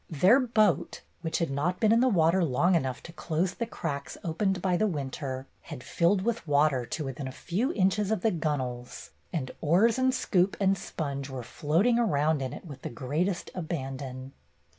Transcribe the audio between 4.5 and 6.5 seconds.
by the winter, had filled with